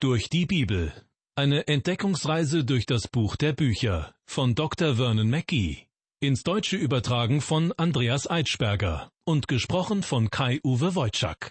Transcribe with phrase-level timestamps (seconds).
[0.00, 0.92] Durch die Bibel.
[1.34, 4.94] Eine Entdeckungsreise durch das Buch der Bücher von Dr.
[4.94, 5.88] Vernon Mackey.
[6.20, 11.50] Ins Deutsche übertragen von Andreas Eitschberger und gesprochen von Kai-Uwe Wojczak.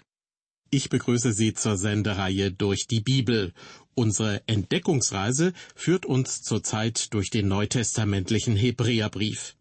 [0.70, 3.52] Ich begrüße Sie zur Sendereihe Durch die Bibel.
[3.94, 9.56] Unsere Entdeckungsreise führt uns zurzeit durch den neutestamentlichen Hebräerbrief.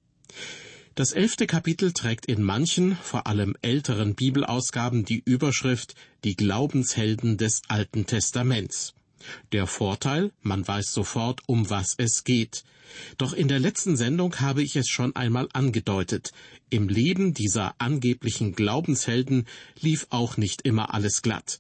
[0.98, 5.94] Das elfte Kapitel trägt in manchen, vor allem älteren Bibelausgaben die Überschrift
[6.24, 8.96] Die Glaubenshelden des Alten Testaments.
[9.52, 12.64] Der Vorteil, man weiß sofort, um was es geht.
[13.20, 16.32] Doch in der letzten Sendung habe ich es schon einmal angedeutet.
[16.72, 19.46] Im Leben dieser angeblichen Glaubenshelden
[19.80, 21.60] lief auch nicht immer alles glatt.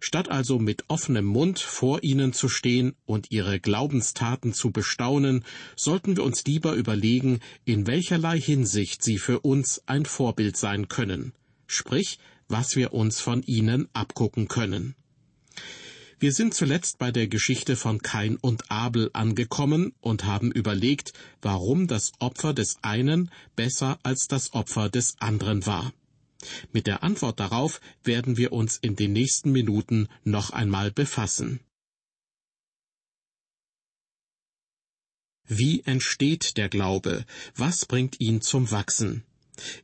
[0.00, 5.44] Statt also mit offenem Mund vor ihnen zu stehen und ihre Glaubenstaten zu bestaunen,
[5.76, 11.32] sollten wir uns lieber überlegen, in welcherlei Hinsicht sie für uns ein Vorbild sein können,
[11.66, 14.94] sprich, was wir uns von ihnen abgucken können.
[16.18, 21.86] Wir sind zuletzt bei der Geschichte von Kain und Abel angekommen und haben überlegt, warum
[21.86, 25.92] das Opfer des einen besser als das Opfer des anderen war.
[26.72, 31.60] Mit der Antwort darauf werden wir uns in den nächsten Minuten noch einmal befassen.
[35.46, 37.26] Wie entsteht der Glaube?
[37.54, 39.24] Was bringt ihn zum Wachsen?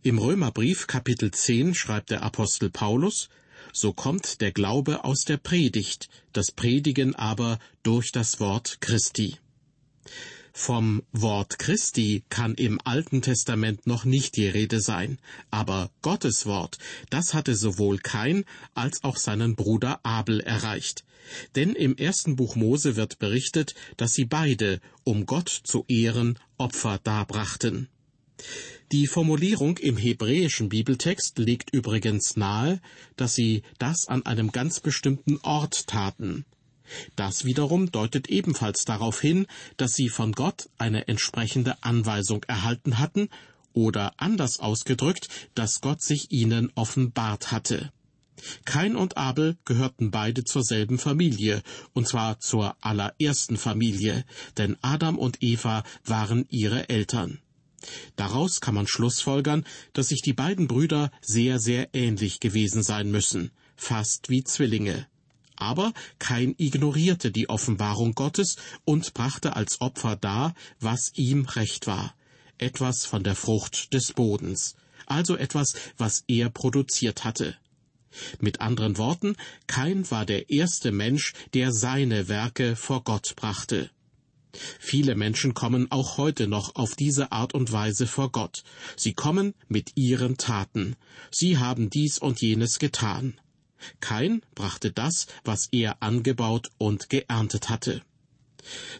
[0.03, 3.28] Im Römerbrief Kapitel 10 schreibt der Apostel Paulus,
[3.72, 9.36] so kommt der Glaube aus der Predigt, das Predigen aber durch das Wort Christi.
[10.52, 15.18] Vom Wort Christi kann im Alten Testament noch nicht die Rede sein,
[15.50, 21.04] aber Gottes Wort, das hatte sowohl Kain als auch seinen Bruder Abel erreicht.
[21.54, 26.98] Denn im ersten Buch Mose wird berichtet, dass sie beide, um Gott zu ehren, Opfer
[27.02, 27.88] darbrachten.
[28.90, 32.80] Die Formulierung im hebräischen Bibeltext legt übrigens nahe,
[33.16, 36.44] dass sie das an einem ganz bestimmten Ort taten.
[37.16, 39.46] Das wiederum deutet ebenfalls darauf hin,
[39.77, 43.28] dass sie von Gott eine entsprechende Anweisung erhalten hatten
[43.72, 47.92] oder anders ausgedrückt, dass Gott sich ihnen offenbart hatte.
[48.64, 54.25] Kain und Abel gehörten beide zur selben Familie, und zwar zur allerersten Familie,
[54.56, 57.41] denn Adam und Eva waren ihre Eltern.
[58.16, 63.50] Daraus kann man schlussfolgern, dass sich die beiden Brüder sehr, sehr ähnlich gewesen sein müssen,
[63.76, 65.06] fast wie Zwillinge.
[65.60, 72.15] Aber Kain ignorierte die Offenbarung Gottes und brachte als Opfer dar, was ihm recht war.
[72.59, 74.75] Etwas von der Frucht des Bodens.
[75.06, 77.56] Also etwas, was er produziert hatte.
[78.41, 83.91] Mit anderen Worten, Kain war der erste Mensch, der seine Werke vor Gott brachte.
[84.78, 88.65] Viele Menschen kommen auch heute noch auf diese Art und Weise vor Gott.
[88.97, 90.97] Sie kommen mit ihren Taten.
[91.31, 93.38] Sie haben dies und jenes getan.
[94.00, 98.02] Kain brachte das, was er angebaut und geerntet hatte.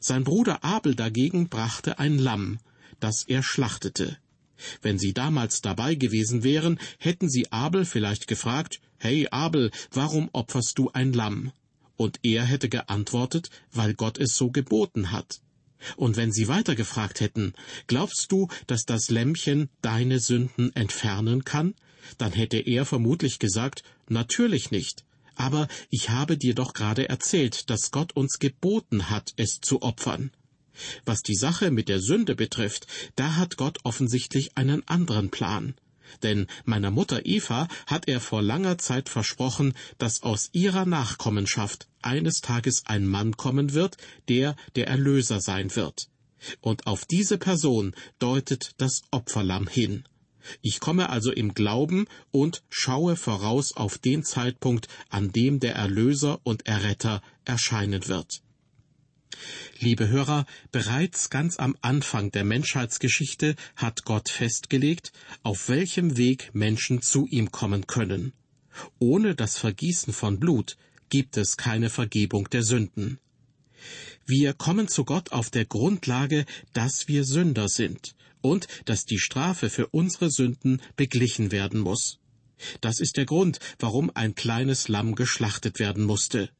[0.01, 2.59] Sein Bruder Abel dagegen brachte ein Lamm,
[2.99, 4.17] das er schlachtete.
[4.83, 10.79] Wenn Sie damals dabei gewesen wären, hätten Sie Abel vielleicht gefragt, Hey Abel, warum opferst
[10.79, 11.53] du ein Lamm?
[11.97, 15.41] Und er hätte geantwortet, weil Gott es so geboten hat.
[15.97, 17.55] Und wenn Sie weiter gefragt hätten,
[17.87, 21.75] glaubst du, dass das Lämmchen deine Sünden entfernen kann?
[22.19, 25.05] dann hätte er vermutlich gesagt, natürlich nicht.
[25.35, 30.33] Aber ich habe dir doch gerade erzählt, dass Gott uns geboten hat, es zu opfern.
[31.05, 35.75] Was die Sache mit der Sünde betrifft, da hat Gott offensichtlich einen anderen Plan.
[36.23, 42.41] Denn meiner Mutter Eva hat er vor langer Zeit versprochen, dass aus ihrer Nachkommenschaft eines
[42.41, 43.97] Tages ein Mann kommen wird,
[44.29, 46.09] der der Erlöser sein wird.
[46.61, 50.05] Und auf diese Person deutet das Opferlamm hin.
[50.63, 56.41] Ich komme also im Glauben und schaue voraus auf den Zeitpunkt, an dem der Erlöser
[56.45, 58.43] und Erretter erscheinen wird.
[59.79, 65.13] Liebe Hörer, bereits ganz am Anfang der Menschheitsgeschichte hat Gott festgelegt,
[65.43, 68.33] auf welchem Weg Menschen zu ihm kommen können.
[68.99, 70.77] Ohne das Vergießen von Blut
[71.09, 73.19] gibt es keine Vergebung der Sünden.
[74.27, 79.71] Wir kommen zu Gott auf der Grundlage, dass wir Sünder sind und dass die Strafe
[79.71, 82.19] für unsere Sünden beglichen werden muss.
[82.81, 86.51] Das ist der Grund, warum ein kleines Lamm geschlachtet werden musste.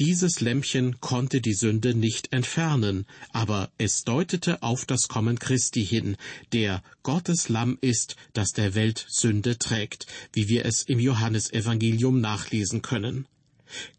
[0.00, 6.16] Dieses Lämmchen konnte die Sünde nicht entfernen, aber es deutete auf das Kommen Christi hin,
[6.52, 12.82] der Gottes Lamm ist, das der Welt Sünde trägt, wie wir es im Johannesevangelium nachlesen
[12.82, 13.26] können.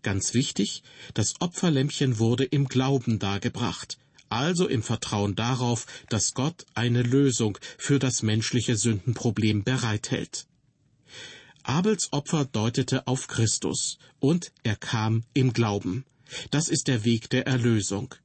[0.02, 0.84] Ganz wichtig,
[1.14, 3.98] das Opferlämmchen wurde im Glauben dargebracht
[4.30, 10.46] also im Vertrauen darauf, dass Gott eine Lösung für das menschliche Sündenproblem bereithält.
[11.64, 16.06] Abels Opfer deutete auf Christus, und er kam im Glauben.
[16.52, 18.16] Das ist der Weg der Erlösung.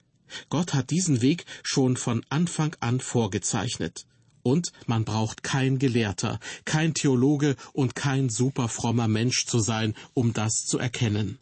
[0.48, 4.06] Gott hat diesen Weg schon von Anfang an vorgezeichnet.
[4.42, 10.66] Und man braucht kein Gelehrter, kein Theologe und kein superfrommer Mensch zu sein, um das
[10.66, 11.38] zu erkennen.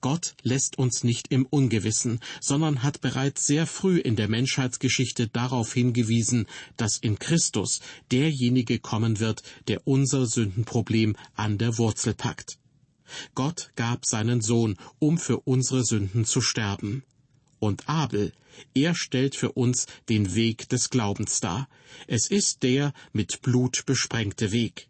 [0.00, 5.72] Gott lässt uns nicht im Ungewissen, sondern hat bereits sehr früh in der Menschheitsgeschichte darauf
[5.72, 6.46] hingewiesen,
[6.76, 7.80] dass in Christus
[8.10, 12.58] derjenige kommen wird, der unser Sündenproblem an der Wurzel packt.
[13.34, 17.02] Gott gab seinen Sohn, um für unsere Sünden zu sterben.
[17.58, 18.32] Und Abel,
[18.74, 21.68] er stellt für uns den Weg des Glaubens dar.
[22.06, 24.88] Es ist der mit Blut besprengte Weg.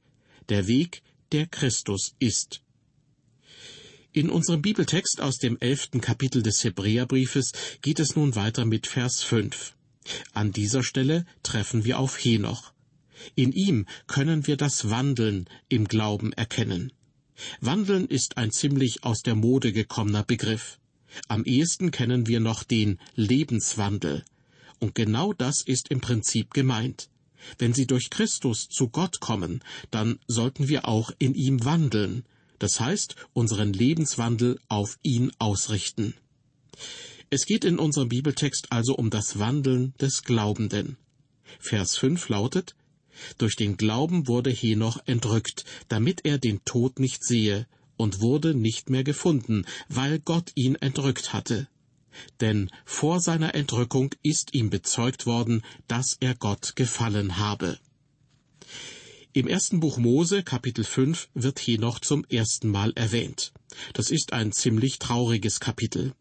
[0.48, 2.62] Der Weg, der Christus ist.
[4.12, 9.22] In unserem Bibeltext aus dem elften Kapitel des Hebräerbriefes geht es nun weiter mit Vers
[9.22, 9.76] 5.
[10.32, 12.72] An dieser Stelle treffen wir auf Henoch.
[13.36, 16.92] In ihm können wir das Wandeln im Glauben erkennen.
[17.60, 20.80] Wandeln ist ein ziemlich aus der Mode gekommener Begriff.
[21.28, 24.24] Am ehesten kennen wir noch den Lebenswandel.
[24.80, 27.10] Und genau das ist im Prinzip gemeint.
[27.58, 32.24] Wenn Sie durch Christus zu Gott kommen, dann sollten wir auch in ihm wandeln,
[32.60, 36.14] das heißt unseren Lebenswandel auf ihn ausrichten.
[37.30, 40.96] Es geht in unserem Bibeltext also um das Wandeln des Glaubenden.
[41.58, 42.76] Vers 5 lautet,
[43.38, 47.66] Durch den Glauben wurde Henoch entrückt, damit er den Tod nicht sehe,
[47.96, 51.68] und wurde nicht mehr gefunden, weil Gott ihn entrückt hatte.
[52.40, 57.78] Denn vor seiner Entrückung ist ihm bezeugt worden, dass er Gott gefallen habe.
[59.32, 63.52] Im ersten Buch Mose, Kapitel 5, wird Henoch zum ersten Mal erwähnt.
[63.92, 66.14] Das ist ein ziemlich trauriges Kapitel.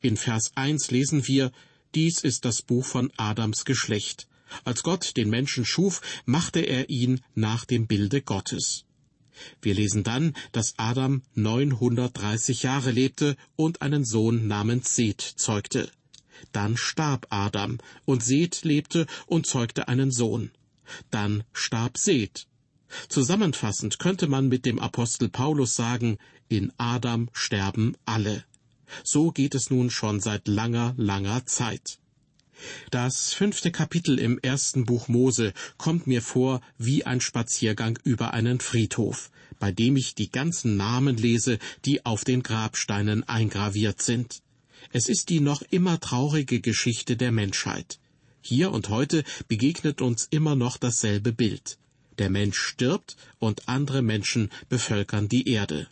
[0.00, 1.52] In Vers 1 lesen wir,
[1.94, 4.28] dies ist das Buch von Adams Geschlecht.
[4.64, 8.86] Als Gott den Menschen schuf, machte er ihn nach dem Bilde Gottes.
[9.60, 15.90] Wir lesen dann, dass Adam 930 Jahre lebte und einen Sohn namens Seth zeugte.
[16.52, 17.76] Dann starb Adam,
[18.06, 20.50] und Seth lebte und zeugte einen Sohn.
[21.10, 22.46] Dann starb Seth,
[23.08, 26.18] Zusammenfassend könnte man mit dem Apostel Paulus sagen,
[26.48, 28.44] in Adam sterben alle.
[29.02, 31.98] So geht es nun schon seit langer, langer Zeit.
[32.90, 38.60] Das fünfte Kapitel im ersten Buch Mose kommt mir vor wie ein Spaziergang über einen
[38.60, 44.42] Friedhof, bei dem ich die ganzen Namen lese, die auf den Grabsteinen eingraviert sind.
[44.92, 47.98] Es ist die noch immer traurige Geschichte der Menschheit.
[48.40, 51.78] Hier und heute begegnet uns immer noch dasselbe Bild.
[52.18, 55.88] Der Mensch stirbt und andere Menschen bevölkern die Erde.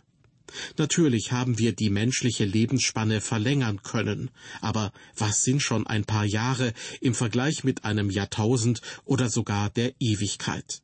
[0.77, 4.29] Natürlich haben wir die menschliche Lebensspanne verlängern können,
[4.61, 9.93] aber was sind schon ein paar Jahre im Vergleich mit einem Jahrtausend oder sogar der
[9.99, 10.81] Ewigkeit?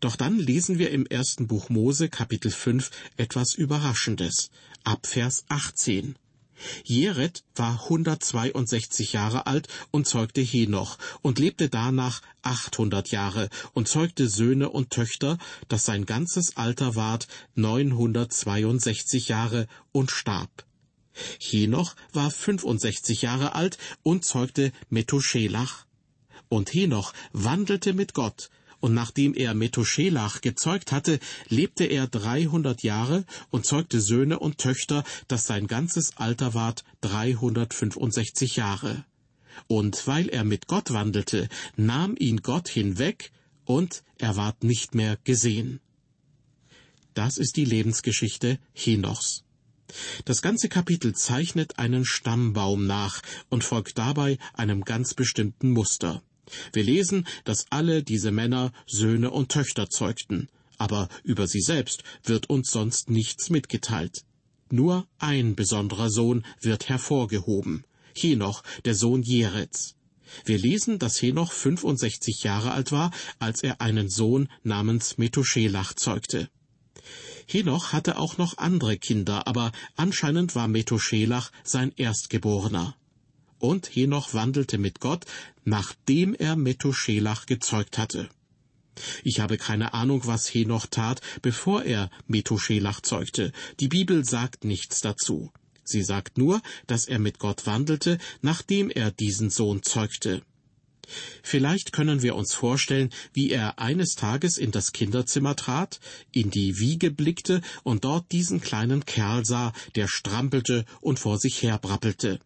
[0.00, 4.50] Doch dann lesen wir im ersten Buch Mose Kapitel 5 etwas Überraschendes,
[4.84, 6.16] ab Vers 18.
[6.84, 14.28] Jered war 162 Jahre alt und zeugte Henoch und lebte danach 800 Jahre und zeugte
[14.28, 15.38] Söhne und Töchter,
[15.68, 20.64] dass sein ganzes Alter ward 962 Jahre und starb.
[21.40, 25.86] Henoch war 65 Jahre alt und zeugte Methuselach.
[26.48, 28.50] Und Henoch wandelte mit Gott
[28.86, 31.18] und nachdem er Methuselach gezeugt hatte,
[31.48, 38.54] lebte er dreihundert Jahre und zeugte Söhne und Töchter, dass sein ganzes Alter ward dreihundertfünfundsechzig
[38.54, 39.04] Jahre.
[39.66, 43.32] Und weil er mit Gott wandelte, nahm ihn Gott hinweg,
[43.64, 45.80] und er ward nicht mehr gesehen.
[47.14, 49.42] Das ist die Lebensgeschichte Henochs.
[50.26, 56.22] Das ganze Kapitel zeichnet einen Stammbaum nach und folgt dabei einem ganz bestimmten Muster.
[56.72, 60.48] Wir lesen, dass alle diese Männer Söhne und Töchter zeugten,
[60.78, 64.24] aber über sie selbst wird uns sonst nichts mitgeteilt.
[64.70, 67.84] Nur ein besonderer Sohn wird hervorgehoben,
[68.16, 69.94] Henoch, der Sohn Jerets.
[70.44, 76.48] Wir lesen, dass Henoch 65 Jahre alt war, als er einen Sohn namens Methuselach zeugte.
[77.46, 82.96] Henoch hatte auch noch andere Kinder, aber anscheinend war Methuselach sein Erstgeborener
[83.58, 85.24] und Henoch wandelte mit Gott,
[85.64, 88.28] nachdem er Methuselach gezeugt hatte.
[89.24, 93.52] Ich habe keine Ahnung, was Henoch tat, bevor er Methuselach zeugte.
[93.80, 95.52] Die Bibel sagt nichts dazu.
[95.84, 100.42] Sie sagt nur, dass er mit Gott wandelte, nachdem er diesen Sohn zeugte.
[101.42, 106.00] Vielleicht können wir uns vorstellen, wie er eines Tages in das Kinderzimmer trat,
[106.32, 111.62] in die Wiege blickte und dort diesen kleinen Kerl sah, der strampelte und vor sich
[111.62, 112.40] her brappelte.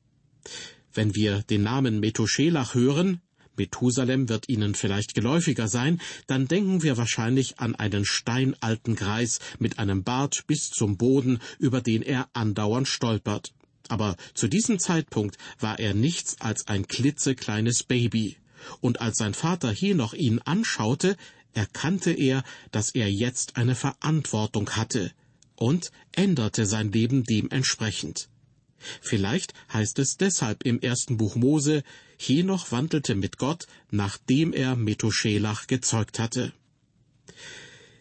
[0.93, 3.21] Wenn wir den Namen Methuselach hören,
[3.57, 9.79] Methusalem wird Ihnen vielleicht geläufiger sein, dann denken wir wahrscheinlich an einen steinalten Greis mit
[9.79, 13.53] einem Bart bis zum Boden, über den er andauernd stolpert.
[13.89, 18.37] Aber zu diesem Zeitpunkt war er nichts als ein klitzekleines Baby.
[18.81, 21.17] Und als sein Vater Henoch ihn anschaute,
[21.53, 25.13] erkannte er, dass er jetzt eine Verantwortung hatte
[25.57, 28.29] und änderte sein Leben dementsprechend.
[29.01, 31.83] Vielleicht heißt es deshalb im ersten Buch Mose,
[32.19, 36.53] Henoch wandelte mit Gott, nachdem er Methuselach gezeugt hatte.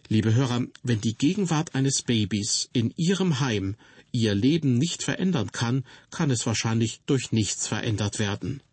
[0.08, 3.76] Liebe Hörer, wenn die Gegenwart eines Babys in Ihrem Heim
[4.12, 8.64] Ihr Leben nicht verändern kann, kann es wahrscheinlich durch nichts verändert werden.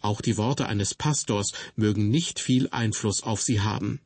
[0.00, 4.00] Auch die Worte eines Pastors mögen nicht viel Einfluss auf Sie haben.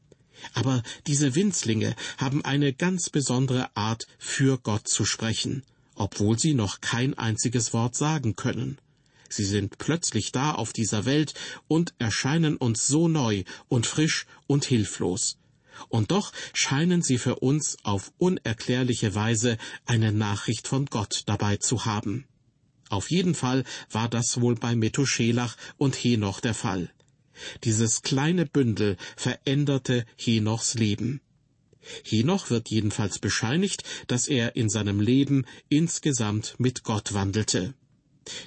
[0.53, 5.62] Aber diese Winzlinge haben eine ganz besondere Art, für Gott zu sprechen,
[5.97, 8.79] obwohl sie noch kein einziges Wort sagen können.
[9.29, 11.35] Sie sind plötzlich da auf dieser Welt
[11.67, 15.38] und erscheinen uns so neu und frisch und hilflos.
[15.88, 21.85] Und doch scheinen sie für uns auf unerklärliche Weise eine Nachricht von Gott dabei zu
[21.85, 22.25] haben.
[22.88, 26.91] Auf jeden Fall war das wohl bei Methuselach und Henoch der Fall.
[27.65, 31.21] Dieses kleine Bündel veränderte Henochs Leben.
[32.05, 37.75] Henoch wird jedenfalls bescheinigt, dass er in seinem Leben insgesamt mit Gott wandelte.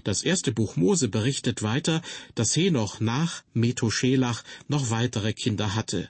[0.03, 2.01] Das erste Buch Mose berichtet weiter,
[2.35, 6.09] dass Henoch nach Methuselach noch weitere Kinder hatte.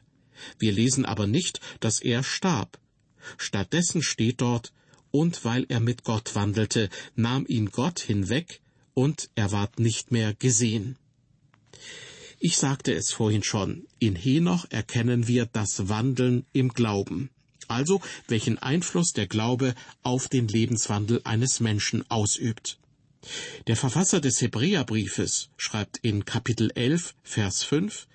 [0.58, 2.80] Wir lesen aber nicht, dass er starb.
[3.38, 4.74] Stattdessen steht dort,
[5.12, 8.62] und weil er mit Gott wandelte, nahm ihn Gott hinweg,
[8.94, 10.98] und er ward nicht mehr gesehen.
[12.42, 17.30] Ich sagte es vorhin schon, in Henoch erkennen wir das Wandeln im Glauben.
[17.68, 22.80] Also welchen Einfluss der Glaube auf den Lebenswandel eines Menschen ausübt.
[23.68, 28.08] Der Verfasser des Hebräerbriefes schreibt in Kapitel 11, Vers 5,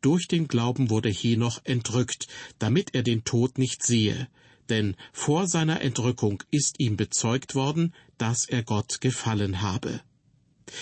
[0.00, 2.28] Durch den Glauben wurde Henoch entrückt,
[2.58, 4.28] damit er den Tod nicht sehe,
[4.70, 10.00] denn vor seiner Entrückung ist ihm bezeugt worden, dass er Gott gefallen habe.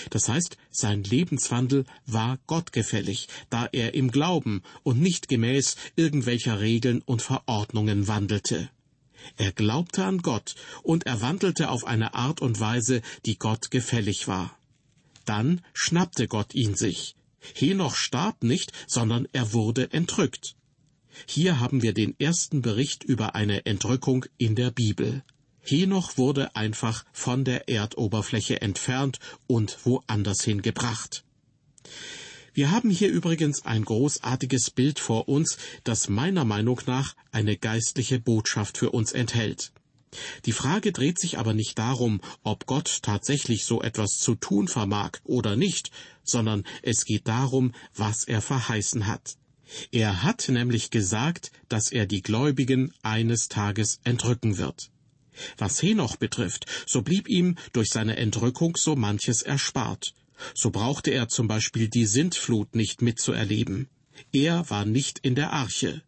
[0.09, 7.01] Das heißt, sein Lebenswandel war gottgefällig, da er im Glauben und nicht gemäß irgendwelcher Regeln
[7.01, 8.69] und Verordnungen wandelte.
[9.37, 14.27] Er glaubte an Gott und er wandelte auf eine Art und Weise, die Gott gefällig
[14.27, 14.57] war.
[15.25, 17.15] Dann schnappte Gott ihn sich.
[17.53, 20.55] Henoch starb nicht, sondern er wurde entrückt.
[21.27, 25.23] Hier haben wir den ersten Bericht über eine Entrückung in der Bibel.
[25.65, 31.23] Henoch wurde einfach von der Erdoberfläche entfernt und woanders hingebracht.
[32.53, 38.19] Wir haben hier übrigens ein großartiges Bild vor uns, das meiner Meinung nach eine geistliche
[38.19, 39.73] Botschaft für uns enthält.
[40.45, 45.19] Die Frage dreht sich aber nicht darum, ob Gott tatsächlich so etwas zu tun vermag
[45.25, 45.91] oder nicht,
[46.23, 49.35] sondern es geht darum, was er verheißen hat.
[49.91, 54.91] Er hat nämlich gesagt, dass er die Gläubigen eines Tages entrücken wird.
[55.57, 60.13] Was Henoch betrifft, so blieb ihm durch seine Entrückung so manches erspart.
[60.53, 63.87] So brauchte er zum Beispiel die Sintflut nicht mitzuerleben.
[64.31, 66.01] Er war nicht in der Arche.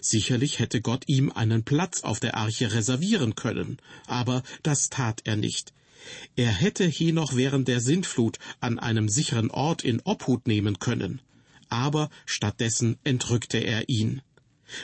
[0.00, 5.36] Sicherlich hätte Gott ihm einen Platz auf der Arche reservieren können, aber das tat er
[5.36, 5.72] nicht.
[6.36, 11.20] Er hätte Henoch während der Sintflut an einem sicheren Ort in Obhut nehmen können,
[11.68, 14.22] aber stattdessen entrückte er ihn.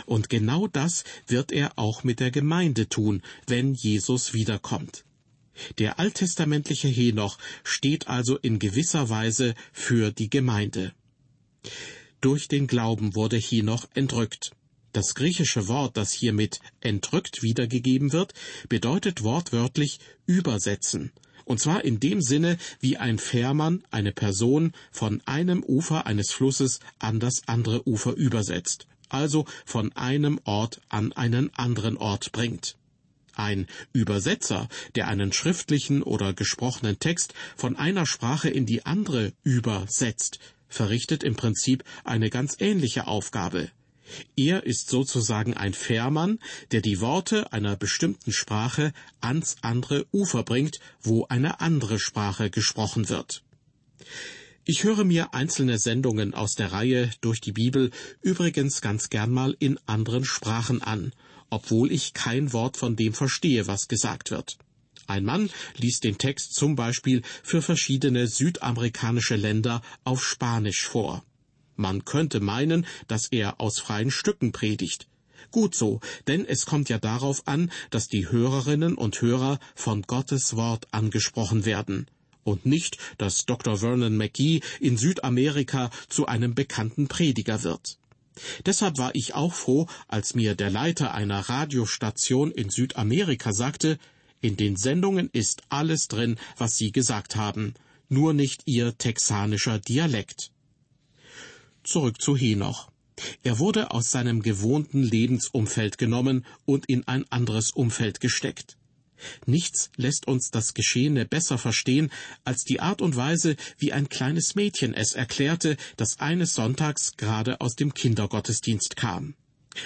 [0.07, 5.05] Und genau das wird er auch mit der Gemeinde tun, wenn Jesus wiederkommt.
[5.79, 10.93] Der alttestamentliche Henoch steht also in gewisser Weise für die Gemeinde.
[12.21, 14.53] Durch den Glauben wurde Henoch entrückt.
[14.93, 18.33] Das griechische Wort, das hiermit entrückt wiedergegeben wird,
[18.69, 21.13] bedeutet wortwörtlich übersetzen.
[21.45, 26.81] Und zwar in dem Sinne, wie ein Fährmann eine Person von einem Ufer eines Flusses
[26.99, 32.77] an das andere Ufer übersetzt also von einem Ort an einen anderen Ort bringt.
[33.37, 40.39] Ein Übersetzer, der einen schriftlichen oder gesprochenen Text von einer Sprache in die andere übersetzt,
[40.69, 43.71] verrichtet im Prinzip eine ganz ähnliche Aufgabe.
[44.37, 46.39] Er ist sozusagen ein Fährmann,
[46.73, 53.09] der die Worte einer bestimmten Sprache ans andere Ufer bringt, wo eine andere Sprache gesprochen
[53.09, 53.43] wird.
[54.67, 57.91] Ich höre mir einzelne Sendungen aus der Reihe durch die Bibel
[58.23, 61.13] übrigens ganz gern mal in anderen Sprachen an,
[61.51, 64.57] obwohl ich kein Wort von dem verstehe, was gesagt wird.
[65.07, 71.23] Ein Mann liest den Text zum Beispiel für verschiedene südamerikanische Länder auf Spanisch vor.
[71.77, 75.09] Man könnte meinen, dass er aus freien Stücken predigt.
[75.51, 80.57] Gut so, denn es kommt ja darauf an, dass die Hörerinnen und Hörer von Gottes
[80.57, 82.07] Wort angesprochen werden
[82.45, 83.79] und nicht, dass Dr.
[83.79, 87.99] Vernon McGee in Südamerika zu einem bekannten Prediger wird.
[88.67, 93.99] Deshalb war ich auch froh, als mir der Leiter einer Radiostation in Südamerika sagte,
[94.41, 97.75] In den Sendungen ist alles drin, was Sie gesagt haben,
[98.09, 100.51] nur nicht Ihr texanischer Dialekt.
[101.83, 102.91] Zurück zu Henoch.
[103.43, 108.77] Er wurde aus seinem gewohnten Lebensumfeld genommen und in ein anderes Umfeld gesteckt.
[109.47, 112.11] Nichts lässt uns das Geschehene besser verstehen
[112.45, 117.61] als die Art und Weise, wie ein kleines Mädchen es erklärte, das eines Sonntags gerade
[117.61, 119.35] aus dem Kindergottesdienst kam.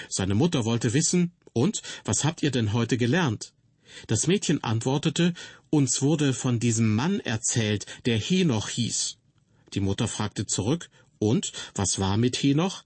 [0.09, 3.53] Seine Mutter wollte wissen, und was habt ihr denn heute gelernt?
[4.07, 5.35] Das Mädchen antwortete,
[5.71, 9.17] uns wurde von diesem Mann erzählt, der Henoch hieß.
[9.75, 12.85] Die Mutter fragte zurück, und was war mit Henoch?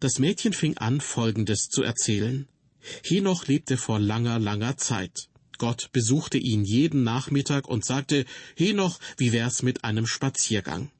[0.00, 2.48] Das Mädchen fing an, Folgendes zu erzählen.
[3.04, 5.28] Henoch lebte vor langer, langer Zeit.
[5.62, 8.24] Gott besuchte ihn jeden Nachmittag und sagte,
[8.56, 10.90] Henoch, wie wär's mit einem Spaziergang?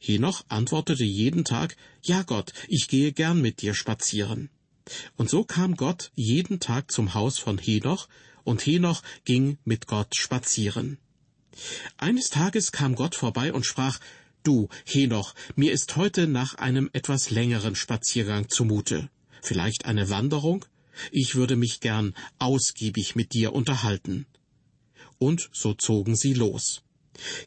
[0.00, 4.50] Henoch antwortete jeden Tag, Ja Gott, ich gehe gern mit dir spazieren.
[5.14, 8.08] Und so kam Gott jeden Tag zum Haus von Henoch,
[8.42, 10.98] und Henoch ging mit Gott spazieren.
[11.96, 14.00] Eines Tages kam Gott vorbei und sprach,
[14.42, 19.08] Du, Henoch, mir ist heute nach einem etwas längeren Spaziergang zumute.
[19.40, 20.64] Vielleicht eine Wanderung?
[21.10, 24.26] Ich würde mich gern ausgiebig mit dir unterhalten.
[25.18, 26.82] Und so zogen sie los.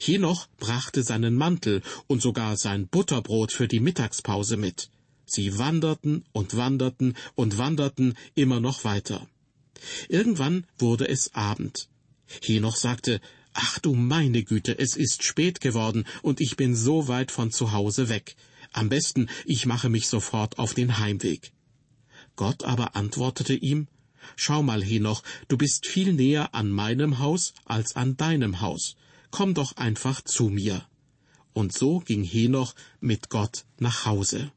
[0.02, 4.90] Henoch brachte seinen Mantel und sogar sein Butterbrot für die Mittagspause mit.
[5.26, 9.28] Sie wanderten und wanderten und wanderten immer noch weiter.
[10.08, 11.90] Irgendwann wurde es Abend.
[12.42, 13.20] Henoch sagte,
[13.60, 17.72] Ach du meine Güte, es ist spät geworden und ich bin so weit von zu
[17.72, 18.36] Hause weg.
[18.72, 21.52] Am besten, ich mache mich sofort auf den Heimweg.
[22.38, 23.88] Gott aber antwortete ihm,
[24.36, 28.96] Schau mal, Henoch, du bist viel näher an meinem Haus als an deinem Haus.
[29.32, 30.86] Komm doch einfach zu mir.
[31.54, 34.52] Und so ging Henoch mit Gott nach Hause.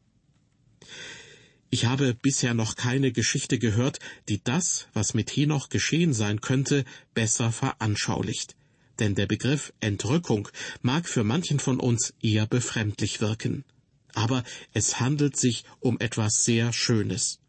[1.70, 6.84] Ich habe bisher noch keine Geschichte gehört, die das, was mit Henoch geschehen sein könnte,
[7.14, 8.56] besser veranschaulicht.
[8.99, 10.49] Denn der Begriff Entrückung
[10.82, 13.64] mag für manchen von uns eher befremdlich wirken.
[14.12, 14.42] Aber
[14.74, 17.39] es handelt sich um etwas sehr Schönes.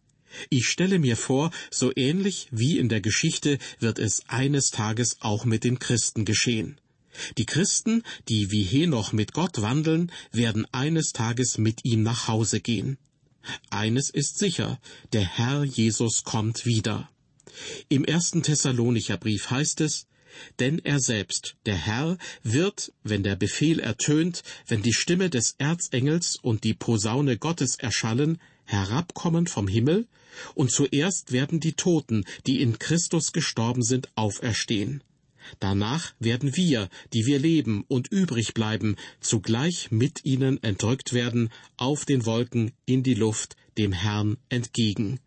[0.49, 5.45] Ich stelle mir vor, so ähnlich wie in der Geschichte wird es eines Tages auch
[5.45, 6.79] mit den Christen geschehen.
[7.37, 12.61] Die Christen, die wie Henoch mit Gott wandeln, werden eines Tages mit ihm nach Hause
[12.61, 12.97] gehen.
[13.69, 14.79] Eines ist sicher,
[15.13, 17.09] der Herr Jesus kommt wieder.
[17.89, 20.07] Im ersten Thessalonicher Brief heißt es,
[20.59, 26.37] denn er selbst, der Herr, wird, wenn der Befehl ertönt, wenn die Stimme des Erzengels
[26.37, 30.07] und die Posaune Gottes erschallen, herabkommen vom Himmel,
[30.55, 35.03] und zuerst werden die Toten, die in Christus gestorben sind, auferstehen.
[35.59, 42.05] Danach werden wir, die wir leben und übrig bleiben, zugleich mit ihnen entrückt werden auf
[42.05, 45.19] den Wolken in die Luft dem Herrn entgegen.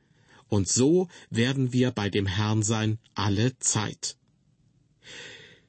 [0.48, 4.16] Und so werden wir bei dem Herrn sein alle Zeit.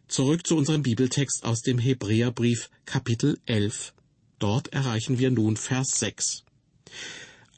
[0.07, 3.93] Zurück zu unserem Bibeltext aus dem Hebräerbrief Kapitel 11.
[4.37, 6.43] Dort erreichen wir nun Vers 6.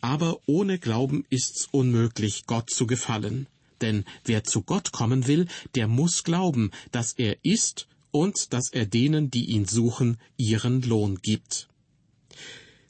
[0.01, 3.47] Aber ohne Glauben ist's unmöglich, Gott zu gefallen.
[3.81, 8.85] Denn wer zu Gott kommen will, der muss glauben, dass er ist und dass er
[8.85, 11.67] denen, die ihn suchen, ihren Lohn gibt.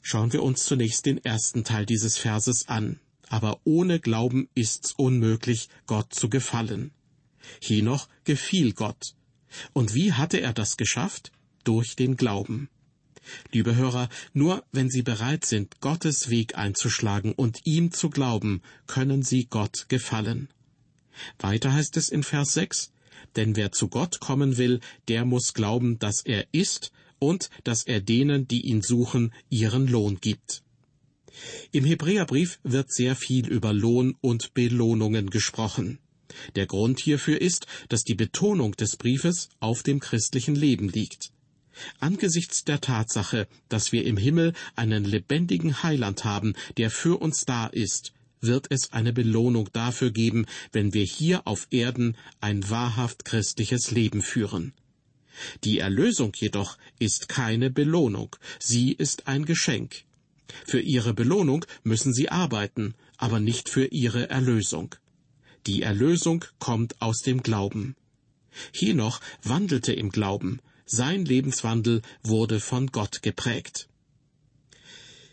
[0.00, 3.00] Schauen wir uns zunächst den ersten Teil dieses Verses an.
[3.28, 6.92] Aber ohne Glauben ist's unmöglich, Gott zu gefallen.
[7.62, 9.14] Henoch gefiel Gott.
[9.72, 11.30] Und wie hatte er das geschafft?
[11.64, 12.70] Durch den Glauben.
[13.52, 19.22] Liebe Hörer, nur wenn Sie bereit sind, Gottes Weg einzuschlagen und ihm zu glauben, können
[19.22, 20.48] Sie Gott gefallen.
[21.38, 22.92] Weiter heißt es in Vers 6,
[23.36, 28.00] denn wer zu Gott kommen will, der muss glauben, dass er ist und dass er
[28.00, 30.62] denen, die ihn suchen, ihren Lohn gibt.
[31.70, 35.98] Im Hebräerbrief wird sehr viel über Lohn und Belohnungen gesprochen.
[36.56, 41.32] Der Grund hierfür ist, dass die Betonung des Briefes auf dem christlichen Leben liegt.
[42.00, 47.66] Angesichts der Tatsache, dass wir im Himmel einen lebendigen Heiland haben, der für uns da
[47.66, 53.90] ist, wird es eine Belohnung dafür geben, wenn wir hier auf Erden ein wahrhaft christliches
[53.90, 54.72] Leben führen.
[55.64, 60.04] Die Erlösung jedoch ist keine Belohnung, sie ist ein Geschenk.
[60.66, 64.94] Für ihre Belohnung müssen sie arbeiten, aber nicht für ihre Erlösung.
[65.66, 67.94] Die Erlösung kommt aus dem Glauben.
[68.72, 70.60] Henoch wandelte im Glauben,
[70.90, 73.88] sein Lebenswandel wurde von Gott geprägt.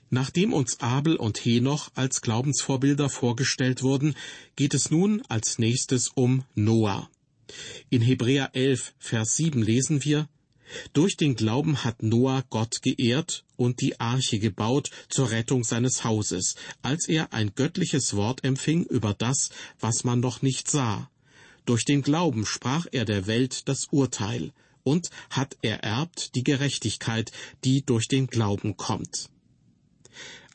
[0.10, 4.16] Nachdem uns Abel und Henoch als Glaubensvorbilder vorgestellt wurden,
[4.56, 7.10] geht es nun als nächstes um Noah.
[7.90, 10.30] In Hebräer 11, Vers 7 lesen wir,
[10.94, 16.56] durch den Glauben hat Noah Gott geehrt und die Arche gebaut zur Rettung seines Hauses,
[16.82, 21.10] als er ein göttliches Wort empfing über das, was man noch nicht sah.
[21.66, 24.52] Durch den Glauben sprach er der Welt das Urteil
[24.86, 27.34] und hat ererbt die Gerechtigkeit,
[27.66, 29.30] die durch den Glauben kommt.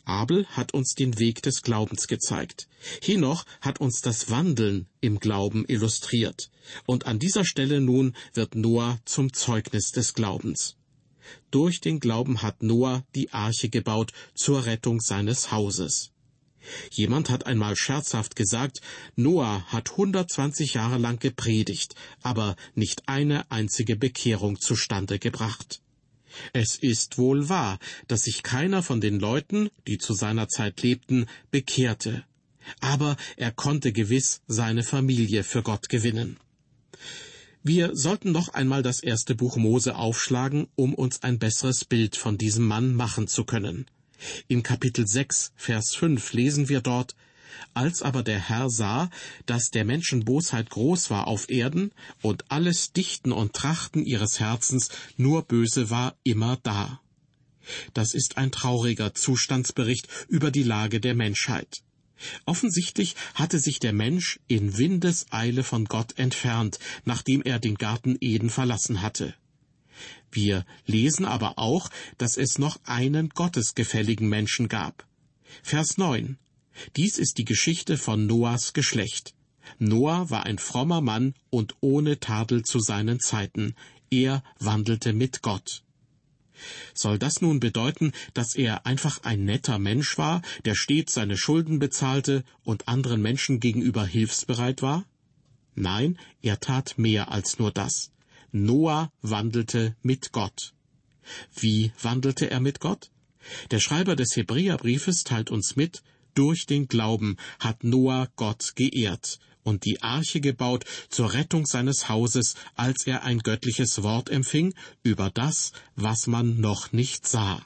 [0.05, 2.69] Abel hat uns den Weg des Glaubens gezeigt.
[3.03, 6.51] Henoch hat uns das Wandeln im Glauben illustriert.
[6.87, 10.77] Und an dieser Stelle nun wird Noah zum Zeugnis des Glaubens.
[11.51, 16.11] Durch den Glauben hat Noah die Arche gebaut zur Rettung seines Hauses.
[16.91, 18.81] Jemand hat einmal scherzhaft gesagt,
[19.17, 25.81] Noah hat 120 Jahre lang gepredigt, aber nicht eine einzige Bekehrung zustande gebracht.
[26.53, 31.27] Es ist wohl wahr, dass sich keiner von den Leuten, die zu seiner Zeit lebten,
[31.51, 32.25] bekehrte,
[32.81, 36.39] aber er konnte gewiss seine Familie für Gott gewinnen.
[37.63, 42.39] Wir sollten noch einmal das erste Buch Mose aufschlagen, um uns ein besseres Bild von
[42.39, 43.87] diesem Mann machen zu können.
[44.49, 47.15] In Kapitel 6, Vers 5 lesen wir dort,
[47.75, 49.11] als aber der Herr sah,
[49.47, 54.89] dass der Menschen Bosheit groß war auf Erden und alles Dichten und Trachten ihres Herzens
[55.17, 57.01] nur böse war immer da.
[57.95, 61.83] Das ist ein trauriger Zustandsbericht über die Lage der Menschheit.
[62.45, 68.51] Offensichtlich hatte sich der Mensch in Windeseile von Gott entfernt, nachdem er den Garten Eden
[68.51, 69.35] verlassen hatte.
[70.31, 75.07] Wir lesen aber auch, dass es noch einen gottesgefälligen Menschen gab.
[75.63, 76.39] Vers 9.
[76.97, 79.35] Dies ist die Geschichte von Noahs Geschlecht.
[79.79, 83.75] Noah war ein frommer Mann und ohne Tadel zu seinen Zeiten.
[84.11, 85.83] Er wandelte mit Gott.
[86.95, 91.79] Soll das nun bedeuten, dass er einfach ein netter Mensch war, der stets seine Schulden
[91.79, 95.05] bezahlte und anderen Menschen gegenüber hilfsbereit war?
[95.75, 98.11] Nein, er tat mehr als nur das.
[98.53, 100.73] Noah wandelte mit Gott.
[101.55, 103.11] Wie wandelte er mit Gott?
[103.71, 106.03] Der Schreiber des Hebräerbriefes teilt uns mit,
[106.35, 112.55] durch den Glauben hat Noah Gott geehrt und die Arche gebaut zur Rettung seines Hauses,
[112.75, 117.65] als er ein göttliches Wort empfing über das, was man noch nicht sah.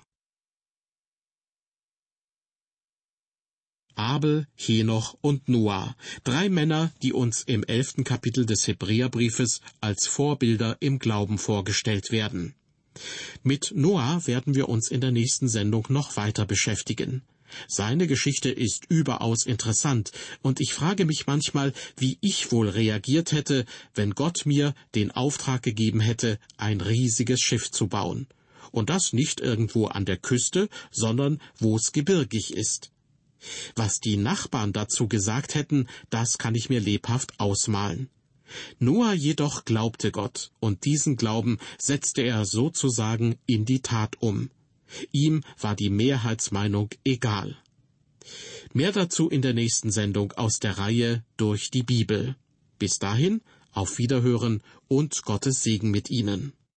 [3.96, 10.76] Abel, Henoch und Noah, drei Männer, die uns im elften Kapitel des Hebräerbriefes als Vorbilder
[10.80, 12.54] im Glauben vorgestellt werden.
[13.42, 17.22] Mit Noah werden wir uns in der nächsten Sendung noch weiter beschäftigen.
[17.68, 20.10] Seine Geschichte ist überaus interessant,
[20.42, 25.62] und ich frage mich manchmal, wie ich wohl reagiert hätte, wenn Gott mir den Auftrag
[25.62, 28.26] gegeben hätte, ein riesiges Schiff zu bauen.
[28.72, 32.90] Und das nicht irgendwo an der Küste, sondern wo es gebirgig ist.
[33.76, 38.08] Was die Nachbarn dazu gesagt hätten, das kann ich mir lebhaft ausmalen.
[38.78, 44.50] Noah jedoch glaubte Gott, und diesen Glauben setzte er sozusagen in die Tat um.
[45.12, 47.56] Ihm war die Mehrheitsmeinung egal.
[48.72, 52.36] Mehr dazu in der nächsten Sendung aus der Reihe Durch die Bibel.
[52.78, 53.40] Bis dahin,
[53.72, 56.52] auf Wiederhören und Gottes Segen mit Ihnen.